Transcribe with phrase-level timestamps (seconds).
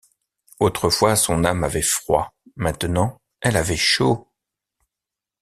[0.59, 4.27] Autrefois son âme avait froid, maintenant elle avait chaud.